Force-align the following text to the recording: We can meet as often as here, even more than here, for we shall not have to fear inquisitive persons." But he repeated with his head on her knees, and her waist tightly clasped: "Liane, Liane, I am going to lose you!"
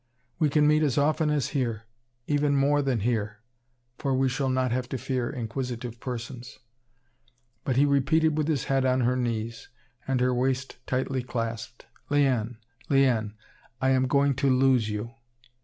We 0.39 0.49
can 0.49 0.67
meet 0.67 0.81
as 0.81 0.97
often 0.97 1.29
as 1.29 1.49
here, 1.49 1.83
even 2.25 2.55
more 2.55 2.81
than 2.81 3.01
here, 3.01 3.37
for 3.99 4.15
we 4.15 4.29
shall 4.29 4.49
not 4.49 4.71
have 4.71 4.89
to 4.89 4.97
fear 4.97 5.29
inquisitive 5.29 5.99
persons." 5.99 6.57
But 7.63 7.77
he 7.77 7.85
repeated 7.85 8.35
with 8.35 8.47
his 8.47 8.63
head 8.63 8.83
on 8.83 9.01
her 9.01 9.15
knees, 9.15 9.69
and 10.07 10.19
her 10.19 10.33
waist 10.33 10.77
tightly 10.87 11.21
clasped: 11.21 11.85
"Liane, 12.09 12.57
Liane, 12.89 13.35
I 13.79 13.91
am 13.91 14.07
going 14.07 14.33
to 14.37 14.49
lose 14.49 14.89
you!" 14.89 15.13